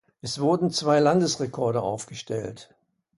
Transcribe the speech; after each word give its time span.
Es 0.23 0.39
wurden 0.39 0.71
zwei 0.71 0.97
Landesrekorde 0.99 1.83
aufgestellt. 1.83 2.73